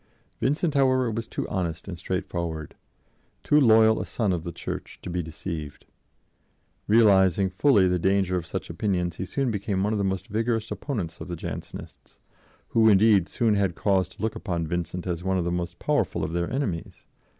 [0.39, 2.73] Vincent, however, was too honest and straightforward,
[3.43, 5.85] too loyal a son of the Church, to be deceived.
[6.87, 10.71] Realizing fully the danger of such opinions, he soon became one of the most vigorous
[10.71, 12.17] opponents of the Jansenists,
[12.69, 16.23] who, indeed, soon had cause to look upon Vincent as one of the most powerful
[16.23, 17.05] of their enemies.